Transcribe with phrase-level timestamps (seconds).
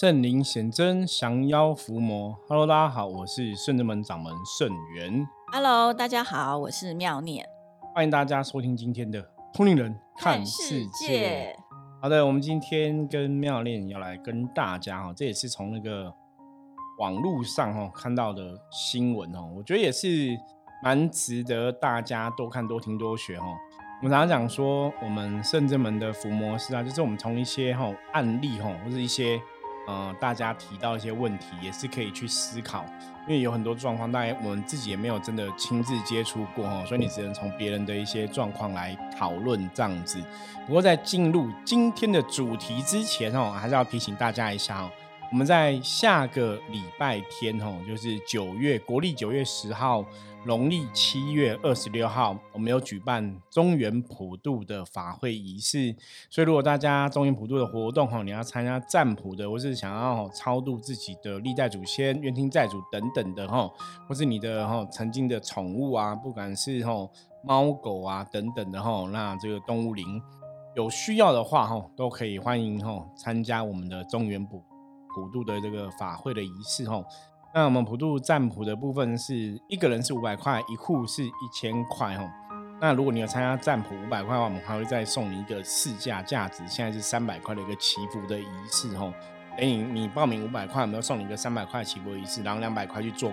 [0.00, 2.32] 圣灵显真，降妖伏魔。
[2.48, 5.26] Hello，大家好，我是圣真门掌门圣元。
[5.52, 7.44] Hello，大家好，我是妙念。
[7.96, 9.20] 欢迎大家收听今天的
[9.52, 11.52] 通灵人看世界。
[12.00, 16.14] 好的，我们今天跟妙念要来跟大家哈，这也是从那个
[17.00, 20.28] 网络上哈看到的新闻哦，我觉得也是
[20.80, 23.46] 蛮值得大家多看、多听、多学哈。
[24.00, 29.40] 我们常常讲说，我们圣真门的伏魔师啊，就是我们从一些哈案例哈，或者一些
[29.88, 32.84] 呃大家提到一些问题，也是可以去思考。
[33.26, 40.22] 因为有很多状况，大家我们自己也没有真的亲自接触过哈，所以你只能从别人的一些状况来讨论这样子。
[40.66, 44.90] 不过在进入今天的主题之前哦，还是要提醒大家一下哦，
[45.30, 50.04] 我们在下个礼拜天哦，就是九月国历九月十号。
[50.46, 55.94] 农历七月二十六号，我们有举办中原普渡的法会仪式，
[56.30, 63.68] 所以如果大家中原普渡的活动哈，你要参加占卜的，或是想要超度自己的历代祖先、冤亲债主等等的哈，
[64.08, 67.06] 或是你的哈曾经的宠物啊，不管是哈
[67.42, 70.22] 猫狗啊等等的哈，那这个动物灵
[70.76, 74.62] 有需要的话哈，都可以欢迎哈参加我们的中原普
[75.18, 77.02] 普渡的这个法会的仪式哈。
[77.54, 82.30] 那我们普渡占卜的部分是一个人是五百块，一户是一千块哦。
[82.80, 89.12] 那如果你有参加占卜五百块的话，我们还会再送你一个市价价值现在是三百块的一个祈福的仪式哦。
[89.56, 93.32] 等你你报名五百块，我们要送你一个三百块祈福仪式，然后两百块去做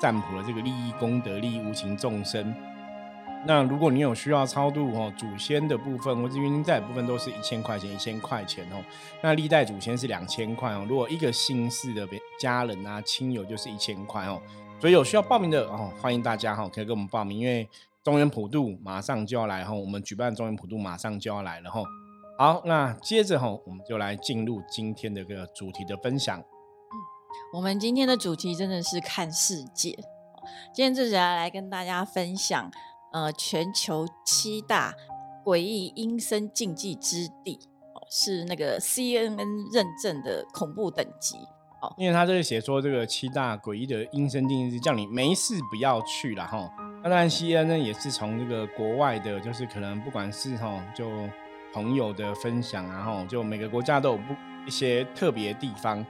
[0.00, 2.52] 占卜的这个利益功德，利益无情众生。
[3.46, 8.82] 那如果你有需要超度哦，祖先的部分或者冤亲债部分都是一千块钱，一千块钱哦。
[9.22, 10.86] 那历代祖先是两千块哦。
[10.88, 14.40] 如果一个姓氏的家人啊亲友就是一千块哦。
[14.80, 17.68] 所以有需要报名的哦，欢迎大家哈，可以跟我们报名，因为
[18.02, 21.82] 中原普渡马上就要来哈，我们举办中原普渡马上就要来了哈。
[22.38, 26.38] 好，那接着哈，我们就来进入今天的个主题的分享。
[26.38, 26.96] 嗯，
[27.54, 29.90] 我们今天的主题真的是看世界，
[30.74, 32.70] 今天这是要来跟大家分享。
[33.14, 34.92] 呃，全球七大
[35.44, 37.60] 诡异阴森禁忌之地，
[37.94, 41.36] 哦是那个 CNN 认证的恐怖等级。
[41.80, 46.68] 哦，因为他这里写说，这个七大诡异的阴森禁忌，叫你没事不要去了哈。
[47.04, 51.08] 那当然，CNN 也是从这个国外的，就是可能不管是哈，就
[51.72, 54.34] 朋友的分享，然后就每个国家都有不
[54.66, 56.04] 一些特别地方。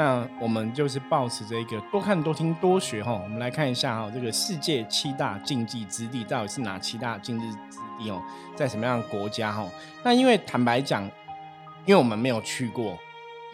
[0.00, 8.18] 那我们就是保持这一个多看多听多学哈，我们来看一下哈，这个世界七大禁忌之地到底是哪七大禁忌之地哦，
[8.56, 9.68] 在什么样的国家哈？
[10.02, 11.04] 那因为坦白讲，
[11.84, 12.98] 因为我们没有去过，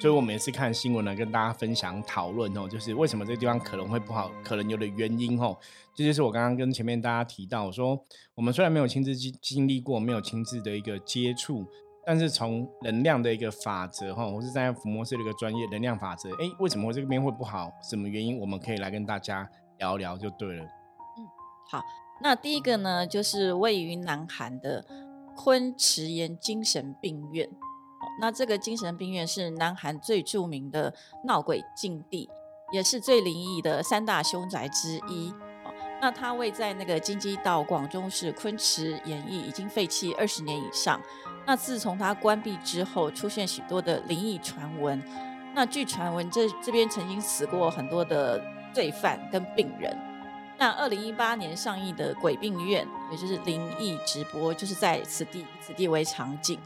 [0.01, 5.59] 所以我每次看新闻呢，跟大家分享讨论哦，就是为什么这个地方可能会不好，可能有的原因哦，
[5.97, 8.01] 这就是我刚刚跟前面大家提到说，
[8.37, 11.67] 我们虽然没有亲自经经历过，没有亲自的一个接触。
[12.07, 17.69] 但是从能量的一个法则哈，我是在福摩斯的一个专业能量法则，哎，为什么我这个边会不好？
[17.83, 18.39] 什么原因？
[18.39, 20.63] 我们可以来跟大家聊聊就对了。
[20.63, 21.27] 嗯，
[21.69, 21.83] 好，
[22.23, 24.85] 那第一个呢，就是位于南韩的
[25.35, 27.51] 昆池岩精神病院。
[28.21, 30.95] 那这个精神病院是南韩最著名的
[31.25, 32.31] 闹鬼禁地，
[32.73, 35.35] 也是最灵异的三大凶宅之一。
[36.01, 41.01] 那它位在那个京畿道广州市昆池演艺，已经废弃二十年以上。
[41.47, 45.01] 那自从它关闭之后，出现许多的灵异传闻。
[45.55, 48.43] 那据传闻，这这边曾经死过很多的
[48.75, 49.97] 罪犯跟病人。
[50.59, 56.59] 那二零一八年上映的《鬼病院》，也就是灵异直播，就是在此地此地为场景。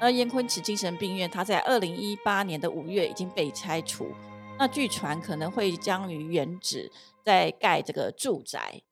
[0.00, 4.10] 那燕昆池精神病院，它在二零一八年的五月已经被拆除。
[4.58, 6.90] 那据传可能会将于原址。
[7.24, 8.82] 在盖这个住宅，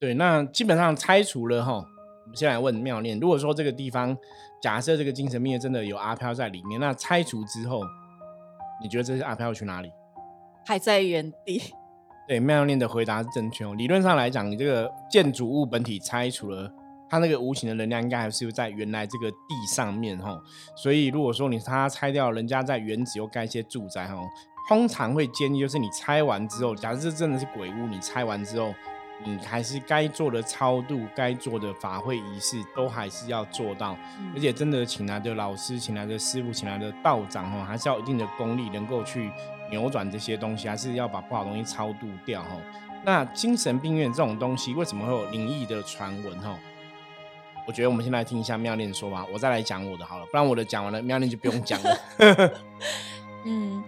[0.00, 1.86] 对，那基本上拆除了哈。
[2.24, 4.16] 我们先来问妙念，如果说这个地方
[4.60, 7.82] 假设这个精神病院真的有阿飘在里面，那拆除之后，
[8.82, 9.92] 你觉得这些阿飘要去哪里？
[10.66, 11.62] 还在原地。
[12.26, 13.74] 对，妙念的回答是正确哦。
[13.74, 16.72] 理论上来讲，你这个建筑物本体拆除了，
[17.10, 19.36] 它那个无形的能量应该还是在原来这个地
[19.68, 20.40] 上面哈。
[20.74, 24.16] 所以如果说你它拆掉，人家在原址又盖一些住宅哈。
[24.66, 28.72] 通常会建议，就是你拆完之后，假设这真的是鬼屋，你拆完之后，
[29.22, 33.96] 你还是该做的超度、该做的法会仪式，都还是要做到。
[34.34, 39.30] 而且真的请来的老师、请来的师傅、请来的道长哦，还是要一定的功力，能够去
[39.70, 42.50] 扭转这些东西，还是要把不好东西超度掉哈。
[43.04, 46.58] 那精神病院这种东西，为什么会有灵异的传闻哈？
[47.66, 51.98] 我觉得我们先来听一下妙念说吧，我再来讲我的好了，不然我的讲完了，妙念就不用讲了。
[53.46, 53.82] 嗯。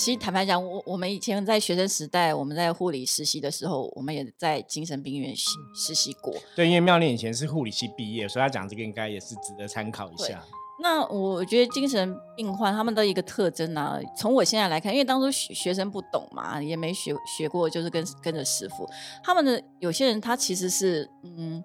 [0.00, 6.34] 其实坦白讲，我我们以前在学生时代，我们在护理实习的时候，我们也在精神病院实实习过。
[6.56, 10.42] 对，因为妙念以前是护理系毕业，所以他讲这个应该也是值得参考一下。
[10.82, 18.88] 那我觉得精神病患他们的一个特征呢，从我现在来看，因为当初学学生不懂嘛，也没学学过，就是跟跟着师傅，
[19.22, 21.62] 他们的有些人他其实是嗯，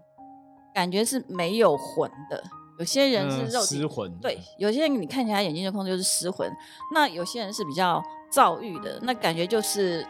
[0.73, 2.43] 感觉是没有魂的，
[2.79, 6.51] 有些人是肉失魂，对，有些人你看起来眼睛就空，就是失魂。
[6.93, 8.03] 那有些人是比较
[8.35, 10.05] 躁郁的，那感觉就是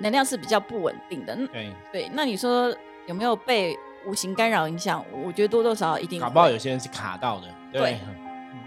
[0.00, 1.34] 能量是比较不稳定的。
[1.50, 2.70] 对对，那你说
[3.06, 3.74] 有没有被
[4.06, 5.02] 无形干扰影响？
[5.24, 6.20] 我觉得多多少少一定。
[6.20, 7.98] 搞不好有些人是卡到的，对。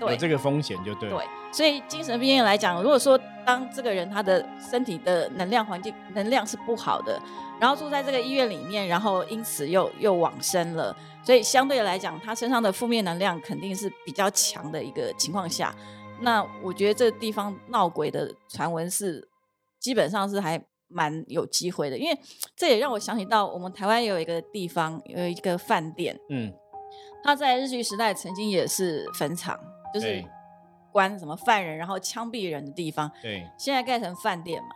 [0.02, 1.10] 有这个风险就对。
[1.10, 1.20] 对，
[1.54, 7.22] 所以精神病院来讲，如果说当这个人他的身体的能量环境能量是不好的，
[7.60, 10.94] 然后住在这个医院里面，然后因此又又往生了，
[11.24, 15.74] 所以相对来讲，他身上的负面能量肯定是比较强的一个情况下，
[16.22, 19.28] 那我觉得这地方闹鬼的传闻是
[19.80, 22.20] 基本上是还蛮有机会的，因为
[22.56, 26.54] 这也让我想起到我们台湾有一个地方有一个饭店，嗯，
[27.24, 29.60] 它在日据时代曾经也是坟场。
[29.94, 30.22] 就是
[30.92, 33.10] 关什么犯人，然后枪毙人的地方。
[33.22, 34.70] 对，现在盖成饭店嘛。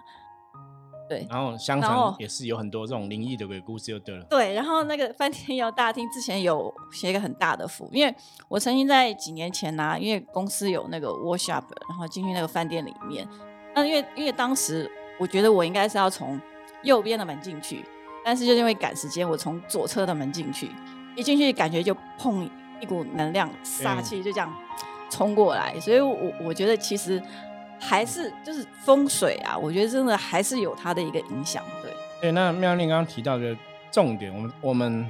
[1.09, 4.23] 对，然后相传也是有很多这种灵异的鬼故事，就对了。
[4.29, 8.15] 对，然后那个饭店有大厅，之前有写一个很大的符，因为
[8.47, 13.27] 我曾经在几年前呢，因为公司有那个 workshop，然后进去那个饭店里面。
[13.73, 14.89] 那因为因为当时
[15.19, 16.39] 我觉得我应该是要从
[16.83, 17.83] 右边的门进去，
[18.23, 20.69] 但是就因为赶时间，我从左侧的门进去，
[21.15, 22.47] 一进去感觉就碰
[22.79, 24.53] 一股能量杀气，就这样。
[25.11, 27.19] 冲过来，所以，我我觉得其实
[27.79, 31.91] 还是就是风水啊，我觉得真的还是有它的一个影响，对。
[32.21, 33.55] 对，那妙玲刚刚提到的
[33.91, 35.09] 重点，我们我们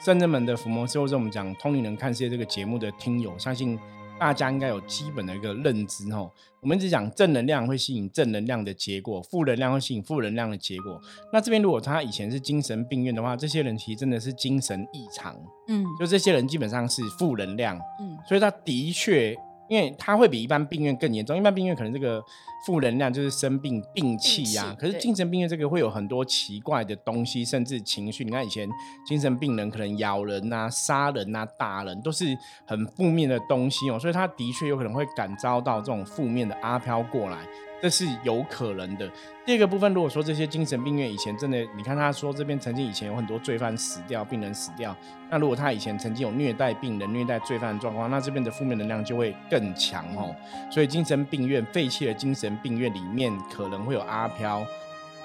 [0.00, 3.78] 圣人门的伏魔师，或者我们讲通灵人看世界这个节目的听友，相信
[4.18, 6.28] 大家应该有基本的一个认知哦。
[6.60, 11.00] 我们一直讲正能量会吸引正能量的结果，负能量会吸引负能量的结果。
[11.32, 15.36] 那这边如果他以前是精神病院的话，这些人其实真的是精神异常，
[15.68, 19.38] 嗯，就这些人基本上是负能量，嗯，所以他的确。
[19.68, 22.22] 因为它会比一般病院更严重，一般病院可能这个
[22.66, 28.24] 负能量就是生病病气呀，可是精神病院这个会有很多奇怪的东西，甚至情绪。
[28.24, 28.68] 你看以前
[29.06, 32.36] 精神病人可能咬人啊、杀人啊、打人，都是
[32.66, 37.38] 很负面的东西哦，所以他的确有可能会感遭到这种负面的阿飘过来。
[37.80, 39.10] 这是有可能的。
[39.46, 44.94] 第二个部分，如果说这些精神病院以前真的，你看他说这边曾经以前有很多罪犯死掉，病人死掉，
[45.30, 50.34] 那如果他以前曾经有虐待病人、虐待罪犯的状况，那这边的负面能量就会更强哦。
[50.70, 54.66] 所以精神病院废弃的精神病院里面可能会有阿飘，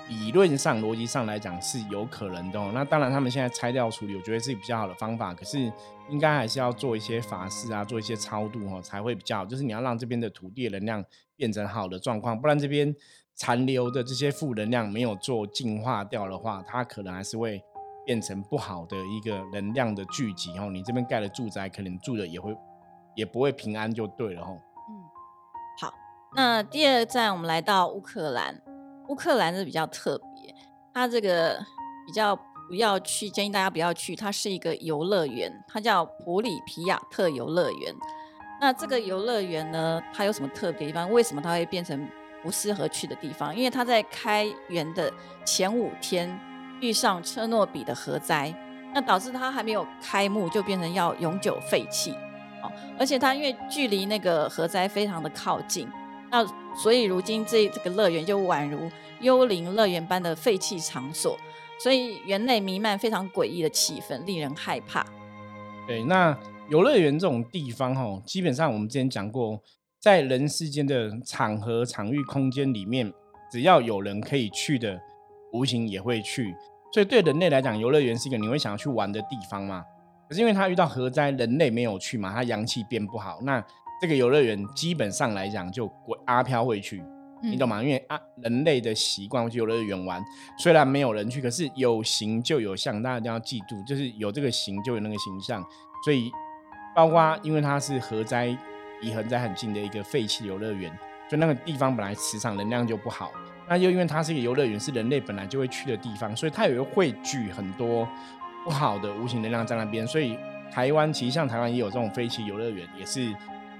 [0.07, 2.59] 理论上、逻辑上来讲是有可能的。
[2.59, 2.71] 哦。
[2.73, 5.33] 那当然，他们现在拆掉处理，我觉得是比较好的方法。
[5.33, 5.71] 可是
[6.09, 9.45] 应该还是要做一些法事啊，做一些超度哦，才会比较好。
[9.45, 11.03] 就是你要让这边的土地能量。
[11.35, 12.95] 变成好的状况，不然这边
[13.35, 17.61] 残留的这些负能量没有做净化掉的话，它可能还是会
[18.05, 20.69] 变成不好的一个能量的聚集哦。
[20.71, 22.55] 你这边盖的住宅，可能住的也会
[23.15, 24.61] 也不会平安，就对了哦。
[24.87, 24.93] 嗯，
[25.81, 25.93] 好，
[26.35, 28.61] 那第二站我们来到乌克兰，
[29.09, 30.53] 乌克兰是比较特别，
[30.93, 31.57] 它这个
[32.05, 32.35] 比较
[32.67, 37.93] 不要去，建议大家不要去，它是一个游乐园，它叫普里皮亚特游乐园。
[38.61, 41.11] 那这个游乐园呢，它有什么特别地方？
[41.11, 42.07] 为什么它会变成
[42.41, 43.53] 不适合去的地方？
[43.53, 45.11] 因为它在开园的
[45.43, 46.39] 前五天
[46.79, 48.53] 遇上车诺比的核灾，
[48.93, 52.11] 那导致它还没有开幕就变成要永久废弃。
[52.63, 55.89] 哦，而且它因为距离那个核灾非常的靠近，
[56.33, 56.45] 那
[56.75, 58.91] 所以如今这这个乐园就宛如
[59.21, 61.37] 幽灵乐园般的废弃场所，
[61.79, 65.05] 所以园内弥漫非常诡异的气氛，令人害怕。
[65.87, 66.37] 对，那。
[66.69, 69.61] 游乐园这种地方，哦，基本上我们之前讲过，
[69.99, 73.13] 在人世间的场合、场域、空间里面，
[73.51, 74.97] 只要有人可以去的，
[75.51, 76.55] 无形也会去。
[76.93, 79.83] 所以对人类来讲，游乐园是一个你会想要去玩的地方嘛。
[80.29, 83.63] 可是因为它遇到核灾，人类没有去嘛，它阳气变不好，那
[84.03, 85.89] 这个游乐园基本上来讲就
[86.25, 87.01] 阿飘会去，
[87.41, 87.81] 你懂吗？
[87.81, 90.21] 因为啊，人类的习惯去游乐园玩，
[90.59, 95.63] 虽然没有人去，可是有形就有相，大家一定要记住，就是有这个形就有那个形象，
[96.03, 96.29] 所以。
[96.93, 98.55] 包括，因为它是核灾
[99.01, 100.91] 离核灾很近的一个废弃游乐园，
[101.29, 103.31] 就那个地方本来磁场能量就不好。
[103.69, 108.05] 那又因为它是一个游乐园，是人类本来就会去的地方，所以它也会汇聚很多
[108.65, 110.05] 不好的无形能量在那边。
[110.05, 110.37] 所以
[110.69, 113.33] 台湾其实像台湾也有这种废弃游乐园，也是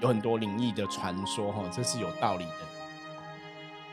[0.04, 2.52] 有很多灵异的传说哈，这是有道理的。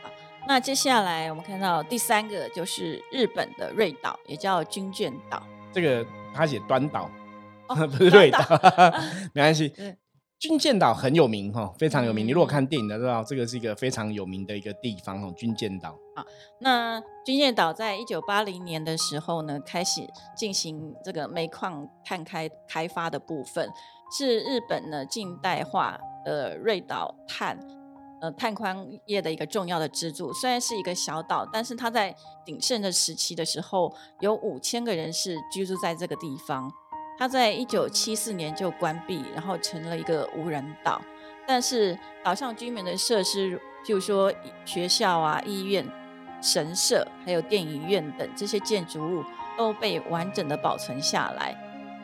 [0.03, 0.11] 好，
[0.49, 5.41] 那接下来我们看到第三个就是日本的瑞岛，也叫军舰岛。
[5.73, 7.09] 这个他写端岛。
[7.71, 8.41] 不是瑞岛，
[9.33, 9.73] 没关系。
[10.41, 12.27] 军舰岛很有名哈，非常有名。
[12.27, 15.33] 你如果看电影的知道，这个是一个非常有名的一个地方哦。
[15.37, 16.27] 军舰岛啊，
[16.59, 20.01] 那军舰岛在一九八零年的时候呢，开始
[20.37, 23.71] 进行这个煤矿探开开发的部分。
[24.11, 27.59] 是日本呢近代化的瑞岛炭
[28.21, 30.33] 呃炭矿业的一个重要的支柱。
[30.33, 32.15] 虽然是一个小岛，但是它在
[32.45, 36.71] 鼎盛的时期的时候，有五千个人是居住在这个地方。
[37.19, 41.01] 它在一九七四年就关闭，然后成了一个无人岛。
[41.47, 44.33] 但是岛上居民的设施，譬如说
[44.65, 45.87] 学校啊、医院、
[46.41, 49.25] 神社，还有电影院等这些建筑物，
[49.59, 51.55] 都被完整的保存下来。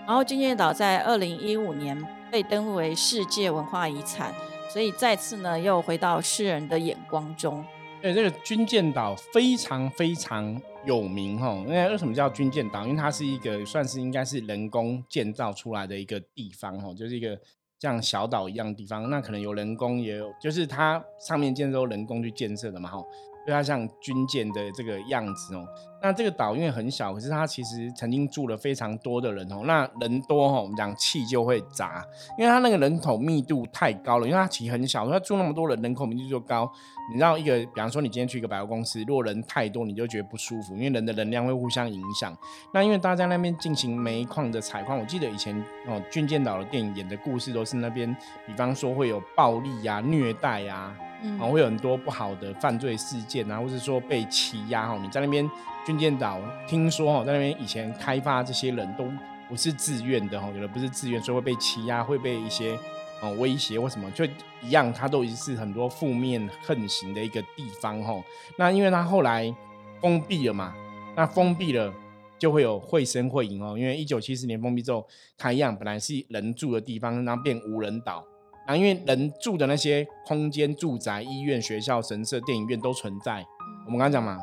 [0.07, 4.33] 然后军舰岛在二零一五年被登录为世界文化遗产，
[4.73, 7.65] 所以再次呢又回到世人的眼光中。
[8.01, 11.53] 对，这个军舰岛非常非常有名哈。
[11.67, 12.85] 因为为什么叫军舰岛？
[12.85, 17.39] 因为它是一个算是应该是人工建造出来的一个地方哈，就是一个。
[17.79, 23.05] 像小岛一样的地方，那可能有人工，也有就是它上面建都人工去建设的嘛，哈。
[23.45, 25.69] 对它像军舰的这个样子哦，
[26.03, 29.63] 那这个岛因为很小，可是它其实曾经住了非常多的人哦。
[29.65, 32.05] 那人多哈，我们讲气就会杂，
[32.39, 34.27] 因为它那个人口密度太高了。
[34.27, 36.71] 因为它其实很小，它住那么多人，人口密度就高。
[37.11, 42.37] 你知道一个，比方说你今天去一个百货公司，如果人太多，你就觉得不舒服，因为人的能量会互相影响。
[42.73, 48.15] 那因为大家那边进行煤矿的采矿，我记得以前哦，军舰岛的电影演的故事都是那边，
[48.47, 50.95] 比方说会有暴力呀、虐待呀。
[51.41, 54.99] 啊，会有很多不好的犯罪事件啊，或者说被欺压哈。
[55.03, 55.49] 你在那边
[55.87, 59.05] 军舰岛，听说哦，在那边以前开发这些人都
[59.49, 62.77] 不是自愿的哦，有的不是自愿，所以会被欺压，会被一些
[63.23, 64.25] 哦威胁或什么，就
[64.61, 68.21] 一样，它都已经是很多负面横行的一个地方哦。
[68.59, 69.55] 那因为它后来
[70.01, 70.75] 封闭了嘛，
[71.15, 71.95] 那封闭了
[72.37, 73.79] 就会有会声会影哦。
[73.79, 75.07] 因为一九七四年封闭之后，
[75.39, 78.25] 它一样本来是人住的地方，然后变无人岛。
[78.67, 83.47] 啊，因为人住的那些空间、住宅、医院、学校、神社、电影院都存在。
[83.85, 84.37] 我们刚刚讲嘛，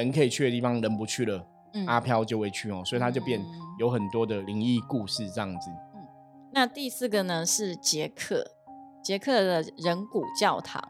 [0.00, 1.46] 人可以去的地方，人不去了，
[1.86, 3.38] 阿飘就会去哦，所以他就变
[3.78, 5.70] 有很多的灵异故事这样子。
[5.94, 6.00] 嗯，
[6.52, 8.44] 那第四个呢是捷克，
[9.04, 10.82] 捷克的人骨教堂。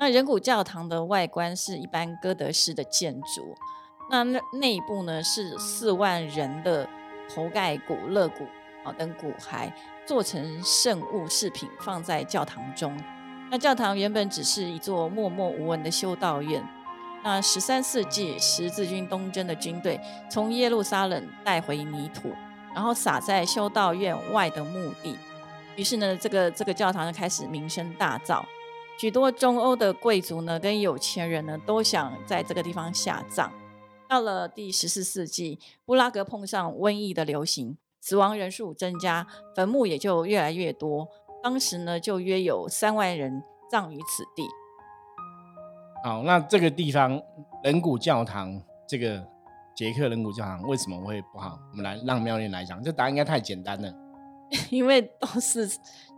[0.00, 3.54] 那人骨教堂的外观是一般哥德式的建筑，
[4.10, 6.88] 那那内部呢是四万人的
[7.32, 8.44] 头盖骨、肋骨
[8.84, 9.70] 啊等骨骸。
[10.04, 12.92] 做成圣物饰品放在教堂中。
[13.52, 16.60] 那教堂原本只是一座默默无闻的修道院。
[17.22, 20.00] 那十三世纪十字军东征的军队
[20.30, 22.32] 从耶路撒冷带回泥土，
[22.74, 25.16] 然后撒在修道院外的墓地。
[25.76, 28.42] 于是呢，这个这个教堂就开始名声大噪。
[28.98, 33.50] 许多中欧的贵族呢跟有钱人呢都想在这个地方下葬。
[34.08, 37.78] 到了第十四世纪，布拉格碰上瘟疫的流行。
[38.00, 39.24] 死亡人数增加，
[39.54, 41.06] 坟墓也就越来越多。
[41.40, 44.44] 当时呢，就约有三万人葬于此地。
[46.02, 47.20] 好，那这个地方
[47.62, 49.24] 人骨教堂，这个
[49.74, 51.58] 捷克人骨教堂为什么会不好？
[51.70, 53.92] 我们来让妙莲来讲，这答案应该太简单了。
[54.68, 55.66] 因为都是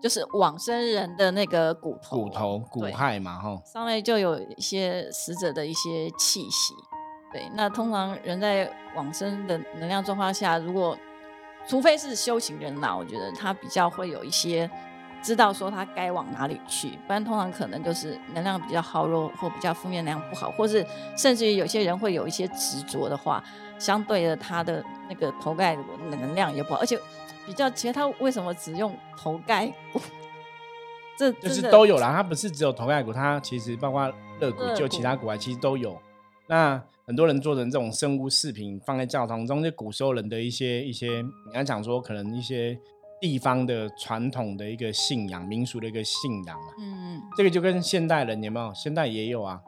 [0.02, 6.74] 就是往生人的那个骨头，骨头骨骸嘛，哈，上面就有一些死者的一些气息。
[7.32, 10.98] 对，那通常人在往生的能量状况下，如果
[11.68, 14.68] 除非是修行人啦，我觉得他比较会有一些
[15.24, 23.42] 知道说他该往哪里去，不然通常可能就是能量比较耗弱或比较负面能量不好，或是甚至于有些人会有一些执着的话，
[23.78, 25.74] 相对的他的那个头盖
[26.10, 26.98] 能量也不好，而且
[27.46, 30.00] 比较其实他为什么只用头盖骨？
[31.16, 34.06] 这就是都有啦，他不是只有头盖骨，他其实包括
[34.40, 35.98] 肋骨，就其他骨骸其实都有。
[36.48, 42.78] 那很多人做成这种生物饰品放在教堂中，就古时候人的一些一些，你要讲说可能一些
[43.24, 46.66] 地方的传统的一个信仰、民俗的一个信仰嘛。
[46.78, 48.70] 嗯，这个就跟现代人有没有？
[48.74, 49.58] 现代也有啊，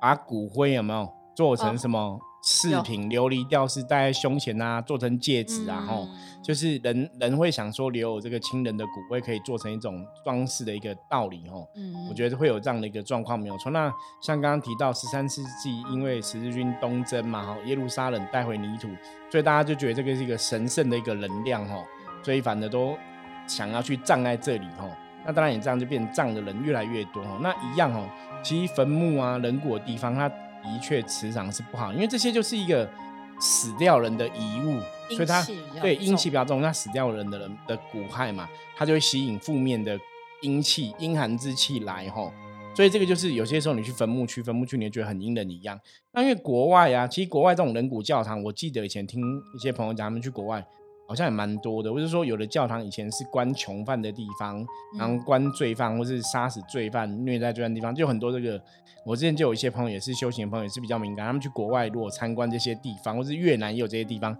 [0.00, 2.18] 把骨灰有没有做成什么？
[2.42, 6.06] 饰品琉璃吊饰戴在胸前啊，做成戒指啊，吼，
[6.44, 13.72] 就是人人会想说留有这个亲人的骨灰可以做成一种装饰的一个道理，吼，嗯，我觉得会有这样的一个状况没有错。
[13.72, 18.88] 那像刚刚提到十三世纪，因为十字军东征嘛，哈，耶路撒冷带回泥土，
[19.30, 21.82] 所以大家就觉得这个是一个神圣的一个能量，吼，
[22.26, 22.98] 所以反正都
[23.46, 24.90] 想要去葬在这里，吼，
[25.24, 28.02] 那当然也这样就变葬的人越来越多，吼，那一样，吼，
[28.42, 30.28] 其实坟墓啊、人骨的地方，它。
[30.66, 32.90] 的确，磁场是不好，因为这些就是一个
[33.38, 34.80] 死掉人的遗物，
[35.14, 35.46] 所以它
[35.80, 36.60] 对阴气比较重。
[36.60, 39.96] 那死掉人的人的骨骸嘛，它就会吸引负面的
[40.42, 42.32] 阴气、阴寒之气来吼。
[42.74, 45.78] 所以这个就是有些时候你去坟墓区，坟墓区你会觉得很阴冷一样。
[46.10, 49.22] 那因为国外啊，其实国外这种人骨教堂，我记得以前听
[49.54, 50.66] 一些朋友讲，他们去国外。
[51.06, 54.66] 好像也蛮多的，或者说有的教堂以前是关囚犯的地方，
[54.98, 58.60] 然后关罪犯或是杀死罪犯、虐待罪犯的地方，就很多这个。
[59.04, 64.36] 我之前就有一些朋友也是修行的朋友，也是比较敏感，他们去国外如果参观这些地方，或是越南也有这些地方，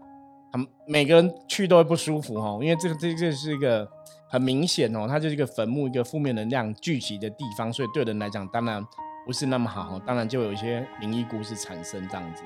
[0.51, 3.89] 他们每个人去都会不舒服哦，因为这个这这是一个
[4.29, 8.85] 很明显哦，它就是一个坟墓，一个负面能量聚集的地方，所以对人来讲当然
[9.25, 12.43] 不是那么好，当然就有一些灵异故事产生这样子。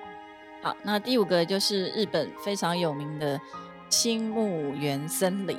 [0.63, 3.41] 好，那第五个就是日本非常有名的
[3.91, 5.59] 青木原森林。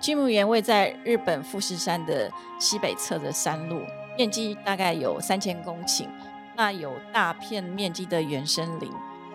[0.00, 2.28] 青木原位在日本富士山的
[2.58, 3.80] 西北侧的山路，
[4.18, 6.08] 面积大概有三千公顷，
[6.56, 8.90] 那有大片面积的原生林。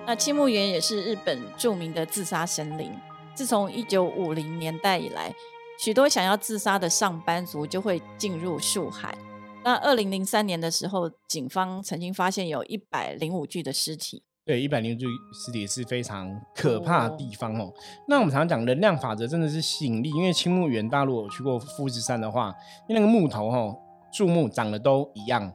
[0.05, 2.91] 那青木原也是日本著名的自杀森林。
[3.33, 5.33] 自从一九五零年代以来，
[5.79, 9.17] 许多想要自杀的上班族就会进入树海。
[9.63, 14.23] 那二零零三年的时候，警方曾经发现有一百零五具的尸体。
[14.47, 17.69] 对，一百零具尸体是非常可怕的地方哦。
[18.07, 20.09] 那我们常常讲能量法则，真的是吸引力。
[20.11, 22.55] 因为青木原大陆我去过富士山的话，
[22.87, 23.75] 因为那个木头哈，
[24.09, 25.51] 树木长得都一样。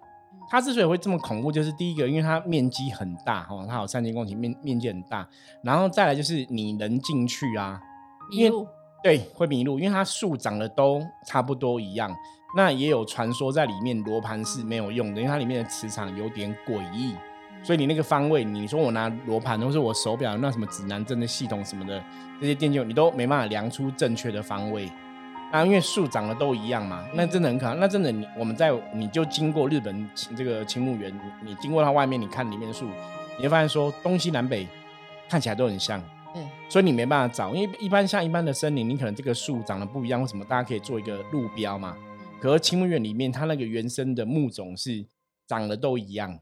[0.50, 5.26] 它之所以会这么恐怖，就是第一个，因为它面积很大哈，它有三千公顷面面积很大。
[5.62, 7.80] 然后再来就是你能进去啊，
[8.30, 8.68] 迷路。
[9.02, 12.14] 对，会迷路，因为它树长得都差不多一样。
[12.54, 17.14] 那也有传说在里面罗盘是没有用的，因为它里面的磁场有点诡异。
[17.62, 22.02] 所以你那个方位，你说我拿罗盘，或是我手表那什么指南针的系统什么的
[22.40, 24.90] 这些电究，你都没办法量出正确的方位。
[25.52, 27.74] 那因为树长得都一样嘛，那真的很可怕。
[27.74, 31.12] 那真的你我们在你就经过日本这个青木园，
[31.44, 32.86] 你经过它外面，你看里面的树，
[33.36, 34.66] 你会发现说东西南北
[35.28, 36.02] 看起来都很像。
[36.34, 36.48] 嗯。
[36.70, 40.42] 所以你没办法找，因为一般像一般的森林，你可能这个树长得不一样，或什么？
[40.46, 41.94] 大家可以做一个路标嘛。
[42.40, 45.04] 可是青木园里面，它那个原生的木种是
[45.46, 46.40] 长得都一样。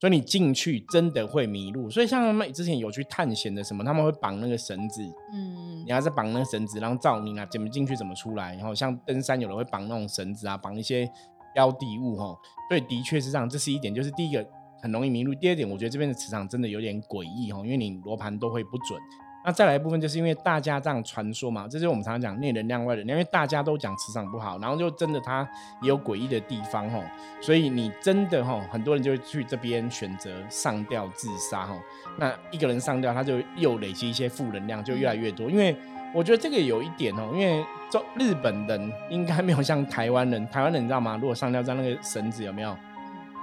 [0.00, 11.10] 所以你进去真的会迷路，所以像他们之前有去探险的什么，他们会绑那个绳子，嗯，你还是绑那个绳子，然后照明啊怎么进去怎么出来，然后像登山有人会绑那种绳子啊，绑一些
[11.52, 12.36] 标的物哈，
[12.70, 14.46] 对，的确是这样，这是一点，就是第一个
[14.80, 19.00] 很容易迷路，第二点我觉得这边的磁场真的有点诡异哈，因为你罗盘都会不准。
[19.44, 25.48] 那再来一部分，就是因为大家这样传说嘛，这就是我们常常讲内能量外能量，因为大家都讲磁场不好，然后就真的它
[25.80, 27.02] 也有诡异的地方吼，
[27.40, 31.76] 所以你真的吼，很多人就会去这边选择上吊自杀吼。
[32.18, 35.48] 那一个人上吊，他就又累积一些负能量，就越来越多。
[35.48, 35.74] 因为
[36.12, 41.16] 我觉得这个有一点哦，因为中日本人应该没有像台湾人，台湾人你知道吗？
[41.18, 42.76] 如果上吊在那个绳子有没有？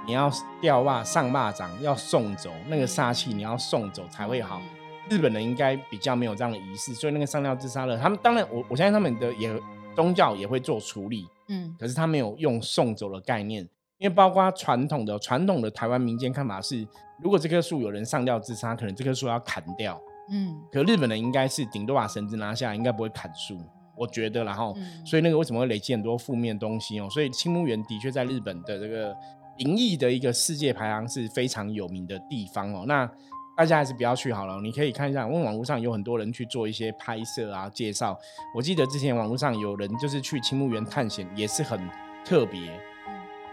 [0.06, 0.30] 你要
[0.60, 4.62] 吊袜上袜掌要送走那个煞气，你要送走才会好。
[5.08, 7.96] 日本人应该比较没有这样的仪式，所以那个上吊自杀了。
[7.98, 9.50] 他们当然，我我相信他们的也
[9.94, 13.62] 宗教也会做处理，嗯，可是他没有用送走的概念，
[13.98, 16.86] 因为包括传统的传统的台湾民间看法是，
[17.22, 23.58] 如果这棵树有人上吊自杀，可能这棵树要砍掉，嗯，可日本人应该是顶多把绳子拿下来，应该不会砍树，
[23.96, 27.08] 我觉得，然后，所以那个为什么会累积很多负面东西哦？
[27.08, 29.16] 所以青木园的确在日本的这个
[29.58, 32.84] 灵异的一个世界排行是非常有名的地方哦。
[32.86, 33.10] 那
[33.56, 34.60] 大家还是不要去好了。
[34.60, 38.16] 你可以看一下，因为网络上有很多人去做一些拍摄啊、介绍。
[38.54, 41.80] 我记得之前网络上有人就是去青木园探险，也是很
[42.24, 42.70] 特别。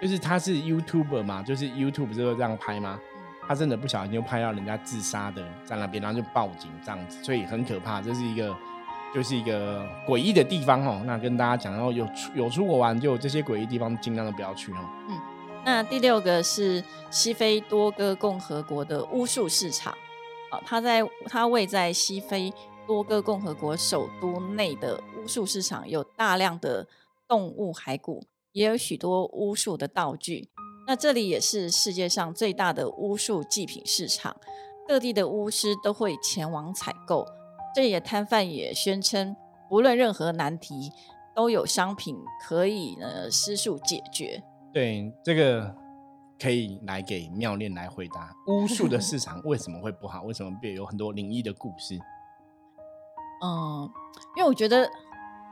[0.02, 3.00] 就是他是 YouTuber 嘛，就是 YouTube 不是会这样拍吗？
[3.48, 8.02] 他真的不小心就拍到人家自杀的在那边，然后就报警这样子，所以很可怕。
[8.02, 8.54] 这是一个，
[9.14, 11.02] 就是一个诡异的地方哦。
[11.06, 14.78] 那跟大家讲，然后有出有出国玩，就这些诡异地方尽量都不要去哦。
[15.10, 15.18] 嗯。
[15.66, 19.94] 那第六个是西非多哥共和国的巫术市场，
[20.52, 22.54] 啊，它在它位在西非
[22.86, 26.86] 多哥共和国首都内的巫术市场，有大量的
[27.30, 28.22] 动物骸骨，
[28.52, 30.50] 也有许多巫术的道具。
[30.86, 34.36] 那这里也是世界上最大的巫术祭品市场，
[34.86, 37.26] 各地的巫师都会前往采购。
[37.74, 39.34] 这里的摊贩也宣称，
[39.72, 40.92] 无论任何难题，
[41.34, 44.44] 都有商品可以呢施术解决。
[44.74, 45.74] 对这个
[46.42, 50.24] 可以来给妙恋来回答，巫术的 市场为什么会不好？
[50.24, 51.98] 为什么变有很多灵异的故事？
[53.44, 53.90] 嗯，
[54.36, 54.90] 因为我觉得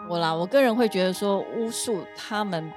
[0.09, 2.71] 我啦，我个人会觉得说巫术他们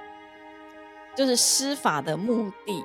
[1.15, 2.83] 就是施法的目的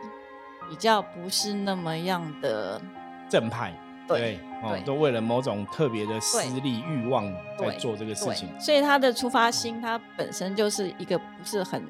[0.68, 2.81] 比较不是那么样的
[3.29, 3.75] 正派，
[4.09, 11.85] 对，哦，都为了某种特别的私利欲望在做这个事情，所以他的出发心，他本身就是一个不是很。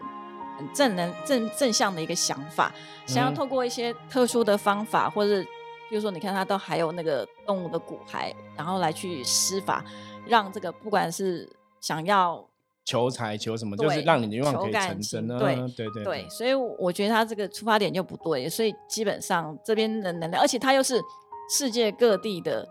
[0.72, 2.72] 正能正正向的一个想法，
[3.06, 5.42] 想要透过一些特殊的方法，或者
[5.88, 9.84] 比如说，你看他都还有那个动物的骨骸，然后来去施法，
[10.26, 11.48] 让这个不管是
[11.80, 12.46] 想要
[12.84, 15.38] 求财求什么，就是让你的愿望可以成真呢？
[15.38, 21.00] 对对对对，所以我觉得他这个出发点就不对，所以基本上这边的能量，而且他又是
[21.50, 22.66] 世界各地的，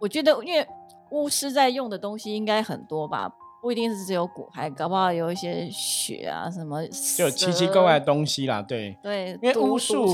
[0.00, 0.66] 我觉得因为
[1.10, 3.30] 巫师在用的东西应该很多吧。
[3.64, 8.60] 不一定是只有骨骸，搞不好有一些血啊，什么就奇奇怪怪的东西啦。
[8.60, 10.04] 对对，因为巫术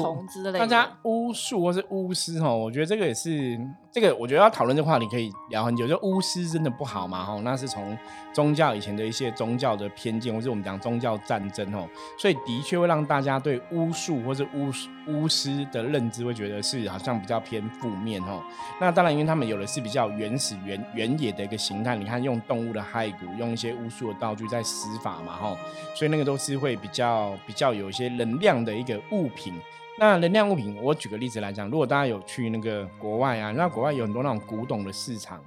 [0.56, 3.58] 大家巫术或是巫师哈，我觉得这个也是
[3.90, 5.88] 这个，我觉得要讨论这话题可以聊很久。
[5.88, 7.24] 就巫师真的不好嘛？
[7.24, 7.98] 哈，那是从
[8.32, 14.70] 宗教以前的一些宗教的偏见，或是我们讲宗教战争哦，所以的确会让大家对巫术或是巫
[15.08, 18.40] 巫师的认知会觉得是好像比较偏负面哦。
[18.80, 23.26] 那当然，因为他们有的是比较原始原原野的一个形态，你看用动物的骸骨。
[23.40, 25.56] 用一些巫术的道具在施法嘛，吼，
[25.96, 29.54] 所以那个都是会比较比较有一些能量的一个物品。
[29.98, 35.42] 那能量物品，我举个例子来讲，如果大家有去那个国外啊，那国外有很多那种古董的市场，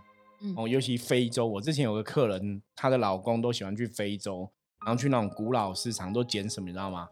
[0.57, 4.49] 哦，尤其非洲，我之前有个客人，她的老公都喜欢去非洲，
[4.85, 7.07] 然后去那种古老市场都捡什么，你知道吗？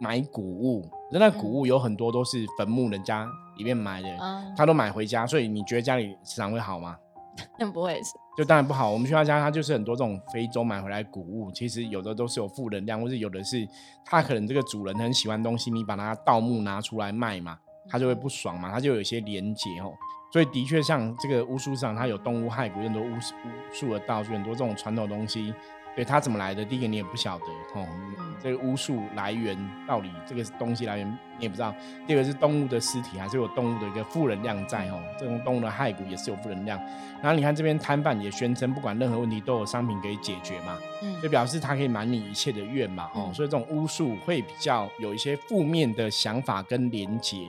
[0.00, 4.08] 买古物，那古物有很多都是坟墓人家里面买的，
[4.56, 6.98] 他都买回家，所以你觉得家里市场会好吗？
[7.58, 8.90] 那不会是，就当然不好。
[8.90, 13.66] 我们去他家，他就是很多这种非洲买回来谷物，其实有的都是有负能量，或是有的是
[14.04, 19.92] 他可能这个主人很喜欢东西，你把它盗墓拿出来卖嘛，他就会不爽嘛，他就有一些连结哦。
[20.32, 25.54] 所以的确，像这个巫术上，它有动物害骨，很多巫巫术的道具，很多这种传统东西。
[25.94, 26.64] 对它怎么来的？
[26.64, 27.86] 第一个你也不晓得哦，
[28.42, 31.72] 这个巫术来源到底这个东西来源你也不知道。
[32.06, 36.78] 第二个是动物的尸体，还是有动物的一个负能量在哦，这种动物的骸骨也是有负能量。
[37.22, 47.46] 然后你看这边摊贩也宣称，不管任何问题都有商品可以解决嘛，嗯，就表示他可以满你一切的愿嘛，哦，所以这种巫术会比较有一些负面的想法跟连结。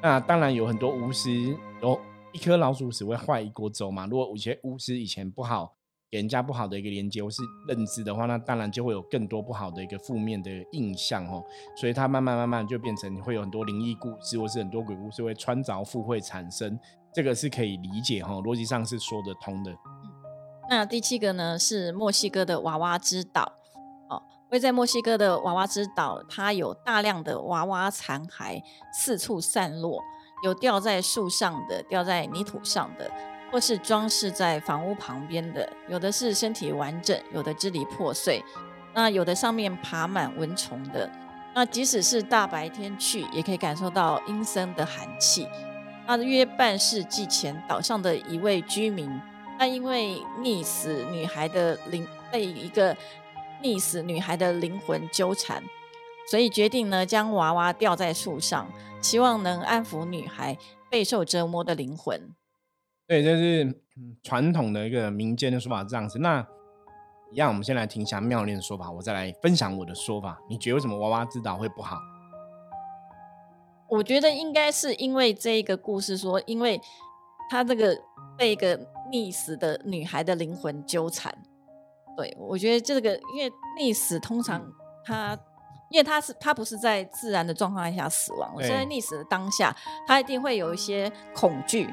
[0.00, 4.06] 那当然有很多巫师有一颗老鼠屎会坏一锅粥嘛。
[4.06, 5.74] 如果有些巫师以前不好。
[6.10, 11.44] 给人家不好的一个连接或是认知的话，那当然就会有更多不好的一个负面的印象哦。
[11.76, 16.78] 所以它慢慢慢慢就变成会有很多灵异故事或是很多鬼故事会穿凿附会产生，
[17.12, 19.74] 这个是可以理解哈，逻辑上是说得通的。
[20.70, 23.52] 那第七个呢是墨西哥的娃娃之岛
[24.08, 30.02] 哦，位在墨西哥的娃娃之岛，它有大量的娃娃残骸四处散落，
[30.42, 33.10] 有掉在树上的，掉在泥土上的。
[33.50, 38.44] 或是装饰在房屋旁边的，有的是身体完整，有的支离破碎，
[38.94, 41.10] 那有的上面爬满蚊虫的。
[41.54, 45.48] 那即使是大白天去，也可以感受到阴森的寒气。
[46.06, 49.10] 那约半世纪前，岛上的一位居民，
[49.58, 52.96] 那因为溺死女孩的灵被一个
[53.62, 55.62] 溺死女孩的灵魂纠缠，
[56.30, 58.70] 所以决定呢将娃娃吊在树上，
[59.02, 60.56] 希望能安抚女孩
[60.88, 62.34] 备受折磨的灵魂。
[63.08, 63.74] 对，这是
[64.22, 66.18] 传统的一个民间的说法，这样子。
[66.18, 66.46] 那
[67.32, 70.38] 一样，我们先来听一下妙念的说法，我再来分享我的说法。
[70.46, 71.96] 你觉得为什么娃娃之岛会不好？
[73.88, 76.78] 我觉得应该是因为这一个故事说，因为
[77.48, 77.98] 他这个
[78.36, 78.78] 被一个
[79.10, 81.34] 溺死的女孩的灵魂纠缠。
[82.14, 84.62] 对，我觉得这个因为溺死通常
[85.02, 85.34] 他，
[85.90, 89.74] 因为他是他不是在自然的状况下死亡，所以在溺死的当下，
[90.06, 91.88] 他一定会有一些恐惧。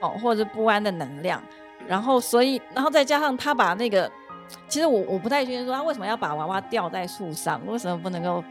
[0.00, 1.42] 哦，或者不安的能量，
[1.86, 4.10] 然后所以，然后再加上他把那个，
[4.68, 8.42] 其实我我不太确定说他为什么要把娃娃吊在树上，为什么不能够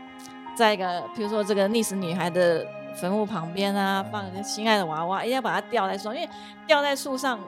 [0.55, 6.29] 在一个，比如说这个溺死女孩的坟墓旁边啊，放一个心爱的娃娃，一定要把它吊在树上，因为
[6.67, 7.39] 吊在树上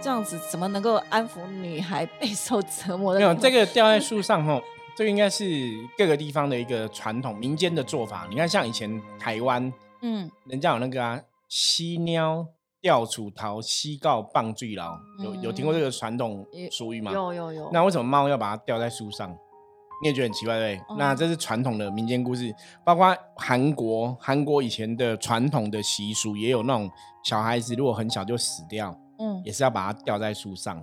[0.00, 3.20] 这样子怎么能够安抚女孩备受折磨的？
[3.20, 4.60] 没有，这个吊在 树上吼，
[4.96, 5.44] 这个应该是
[5.96, 8.26] 各个地方的一个传统民间的做法。
[8.28, 9.72] 你看，像以前台湾，
[10.02, 12.46] 嗯，人家有那个啊，犀鸟。
[12.80, 17.12] 吊楚桃，西告棒坠牢，有有听过这个传统俗语吗？
[17.12, 17.70] 有有有。
[17.72, 19.30] 那为什么猫要把它吊在树上？
[20.02, 20.80] 你也觉得很奇怪对？
[20.96, 22.50] 那这是传统的民间故事，
[22.82, 26.90] 包括韩国，韩国以前的传统的习俗也有那种
[27.22, 30.82] 小孩子如果很小就死掉，嗯，也是要把它吊在树上，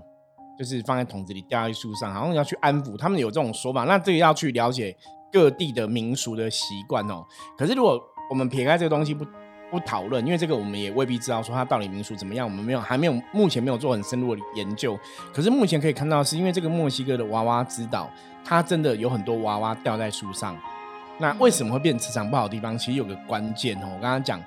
[0.55, 2.95] 就是放在桶子里吊在树上，好像要去安抚。
[2.95, 4.95] 他们有这种说法，那这个要去了解
[5.31, 7.25] 各地的民俗的习惯哦。
[7.57, 9.25] 可是如果我们撇开这个东西不。
[9.69, 14.97] 不讨论，因为这个我们也未必知道说它到底民俗怎么样，我们没有还没有目前没有做很深入的研究。
[15.33, 18.09] 可是目前可以看到，是因为这个墨西哥的娃娃之岛，
[18.43, 20.57] 它真的有很多娃娃掉在树上。
[21.17, 22.77] 那为什么会变磁场不好的地方？
[22.77, 24.41] 其实有个关键哦，我刚刚讲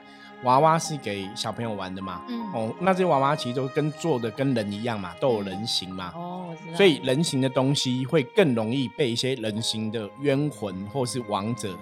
[0.44, 11.76] 娃娃是给小朋友玩的嘛，嗯，哦，那这些娃娃其实都跟做的跟人一样嘛，都有人形嘛，哦，所以人形的东西会更容易被一些人形的冤魂或是王者。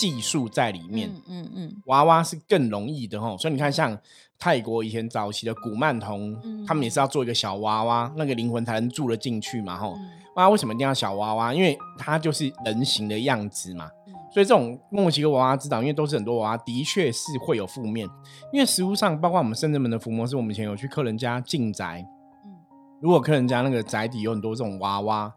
[0.00, 3.94] 技术在里面，嗯嗯，娃娃是更容易的吼，所以你看，像
[4.38, 6.34] 泰国以前早期的古曼童，
[6.66, 9.94] 他们也是要做一个小娃娃，那个灵魂才能住得进去嘛吼。
[10.34, 11.52] 那为什么一定要小娃娃？
[11.52, 13.90] 因为它就是人形的样子嘛。
[14.32, 18.08] 所以这种墨西哥娃娃之岛，因为都是很多娃娃，的确是会有负面。
[18.54, 22.06] 因为实物上，包括我们圣人门的伏魔，是我们以前有去客人家进宅，
[22.46, 22.56] 嗯，
[23.02, 25.30] 如果客人家那个宅邸有很多这种娃娃，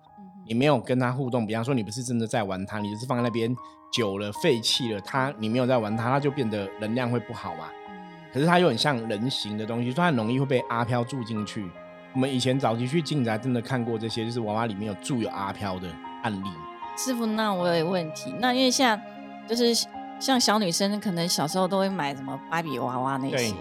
[0.46, 3.56] 你没有跟他互动，比方说你不是真的在玩它，你只是放在那边
[3.92, 7.66] 久了废弃了，它你没有在玩它，它就变得能量会不好嘛。
[8.34, 11.70] 可是它又很像人形的东西，所以它很容易会被阿飘住进去。
[12.14, 15.88] 我们以前早期去进宅，真的看过这些，就是娃娃里面有住有阿飘的
[16.24, 16.50] 案例。
[16.98, 19.00] 师傅，那我有问题，那因为像
[19.48, 19.74] 就是
[20.20, 23.54] 像小女生，可能小时候都会买什么芭比娃娃那些，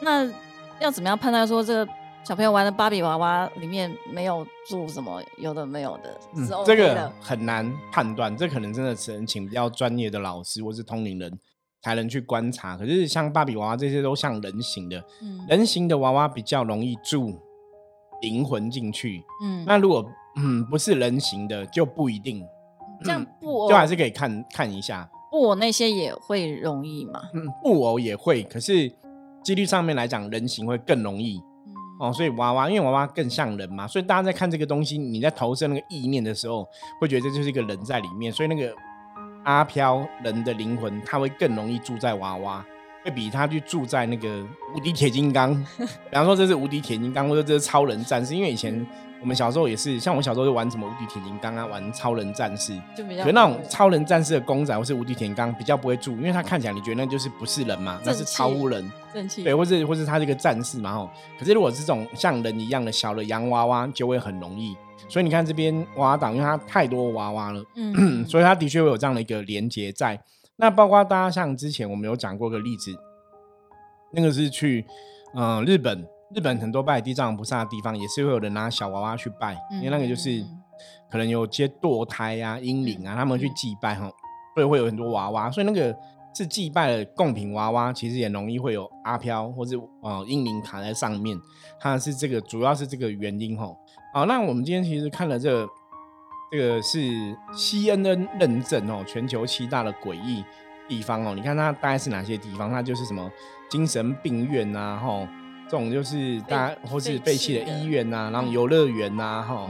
[0.00, 0.30] 那
[0.78, 1.92] 要怎么样判断说这个？
[2.26, 6.18] 小朋友玩的芭比娃娃里面没有住什么有的没有的，
[6.64, 11.38] 这个很难判断，这可能真的只能请比较专业的老师或是通灵人
[11.82, 12.78] 才能去观察。
[12.78, 17.38] 可是像芭比娃娃这些都像人形的，嗯人形的娃娃比较容易住
[18.22, 19.22] 灵魂进去。
[19.42, 20.02] 嗯，那如果
[20.36, 22.42] 嗯不是人形的就不一定。
[23.02, 27.20] 这样布偶就还是可以看看一下，布偶那些也会容易嘛？
[27.34, 28.90] 嗯，布偶也会，可是
[29.42, 31.38] 几率上面来讲，人形会更容易。
[31.98, 36.68] 哦，所以娃娃，因为娃娃更像人嘛，所以大家在看这个东西，你在投射那个意念的时候，
[37.00, 38.74] 会觉得这就是一个人在里面，所以那个
[39.44, 42.64] 阿飘人的灵魂，他会更容易住在娃娃，
[43.04, 48.86] 会比他去住在那个无敌铁金刚， 比方说这是无敌铁金刚，或者这是超人战士，因为以前。
[49.24, 52.78] 我们小时候也是，像我小时候就玩什么无敌铁金刚啊，玩超人战士，
[53.24, 58.92] 可那种超人战士的公仔或是无敌铁金刚比较不会住，因为他看起来你觉得那就是不是人嘛，那是超人，
[59.42, 61.08] 对，或是或是他这个战士嘛吼。
[61.38, 64.76] 可是如果这种像人一样的小的洋娃娃，就会很容易。
[65.08, 70.20] 所以你看这边娃娃党，因为它太多娃娃了，嗯， 所以它的确会有这样的一个连接在。
[70.56, 72.94] 那包括大家像之前我们有讲过个例子，
[74.12, 74.84] 那个是去
[75.34, 76.06] 嗯日本。
[76.34, 80.44] 日本很多拜地藏菩萨的地方，也是会有人拿小娃娃去拜，因为那个就是
[81.08, 84.10] 可能有些堕胎啊、婴灵啊，他们去祭拜哈，
[84.54, 85.96] 所以会有很多娃娃，所以那个
[86.34, 91.38] 是祭拜的贡品娃娃，其实也容易会有阿飘或是呃婴灵卡在上面，
[91.78, 93.72] 它是这个主要是这个原因哈。
[94.12, 95.68] 好，那我们今天其实看了这个，
[96.50, 96.98] 这个是
[97.52, 100.44] CNN 认证哦，全球七大的诡异
[100.88, 102.68] 地方哦，你看它大概是哪些地方？
[102.70, 103.30] 它就是什么
[103.70, 105.28] 精神病院啊，哈。
[105.66, 109.68] 这种就是大家或是废弃的医院呐，然后游乐园呐，哈，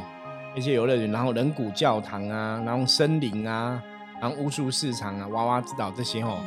[0.55, 3.81] 一些游乐园，然后人骨教堂啊，然后森林啊，
[4.21, 6.39] 然后巫术市场啊，娃娃之岛这些哈，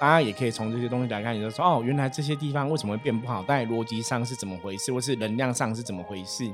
[0.00, 3.42] 大家也可以从这些东西来看，你就说哦，原来这些地方为什么会变不好？
[3.44, 6.50] 在逻辑上是怎么回事，或是能量上是怎么回事？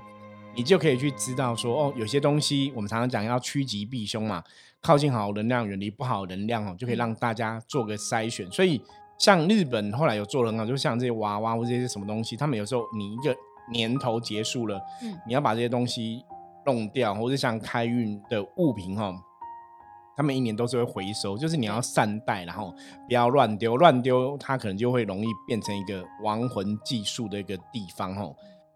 [0.55, 4.43] 你就可以去知道说哦，有些东西我们常常讲要趋吉避凶嘛，
[4.83, 8.83] 靠近好能量，远离不好能量哦，就可以让大家做个筛选，所以。
[9.21, 13.37] 像日本后来有做的很好，就像这些娃娃或这些什么东西，他们有时候你一个
[13.71, 16.25] 年头结束了，嗯，你要把这些东西
[16.65, 19.15] 弄掉，或者像开运的物品哈，
[20.17, 22.75] 他们一年都是会回收，就是你要善待，然后
[23.07, 28.23] 不要乱丢，乱丢它可能就会容易变成一个亡魂寄宿的一个地方哈。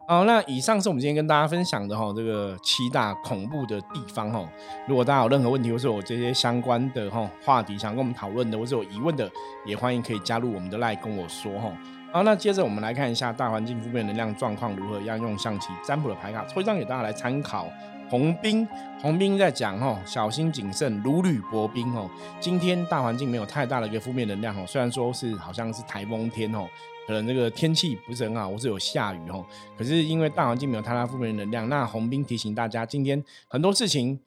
[0.07, 4.47] 好，那以上是我们今天跟大家分享的哈，这个七大恐怖的地方哈。
[4.87, 9.31] 如果大家有任何问题，或是有这些相关的哈话题想跟我们讨论的，或是有疑问的，
[9.65, 11.73] 也欢迎可以加入我们的 line 跟我说哈。
[12.13, 17.67] 好，那接着我们来看一下大环境负面能量状况如何，要用象棋占卜的牌卡抽一张给大家来参考。
[18.11, 18.69] 红兵，
[19.01, 22.11] 红兵在讲哦，小心谨慎，如履薄冰哦。
[22.39, 26.69] 今天大环境没有太大的一个负面能量哦，虽然说是好像是台风天哦。
[27.07, 29.45] 可能这个天气不是很好，或是有下雨哦。
[29.77, 34.21] 可是因为大环境没有太大负面能量，那红兵提醒大家，今天很多事情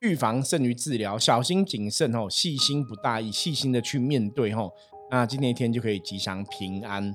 [0.00, 4.70] 预防胜于治疗，小心谨慎哦，细心不大意，细心的去面对哦。
[5.10, 7.14] 那今天一天就可以吉祥平安。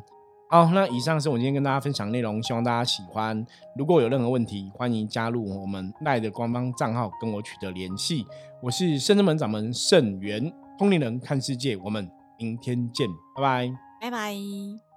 [0.51, 3.45] 好，那以上是我今天跟大家分享内容，希望大家喜欢。
[3.77, 8.25] 如果有任何问题，欢迎加入我们赖的官方账号跟我取得联系。
[8.63, 14.88] 我是圣之门掌门圣元通灵人看世界，我们明天见，拜拜，拜拜。